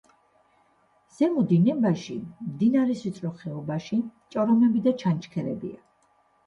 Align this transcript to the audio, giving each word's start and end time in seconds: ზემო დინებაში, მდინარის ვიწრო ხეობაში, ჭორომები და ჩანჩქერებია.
ზემო 1.17 1.43
დინებაში, 1.51 2.17
მდინარის 2.47 3.05
ვიწრო 3.09 3.35
ხეობაში, 3.43 4.01
ჭორომები 4.37 4.87
და 4.89 4.97
ჩანჩქერებია. 5.05 5.81